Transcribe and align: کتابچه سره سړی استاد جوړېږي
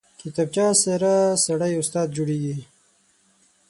کتابچه 0.21 0.65
سره 0.83 1.11
سړی 1.45 1.71
استاد 1.81 2.07
جوړېږي 2.17 2.57